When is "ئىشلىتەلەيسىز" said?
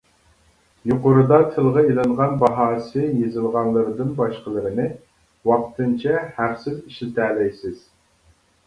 6.85-7.89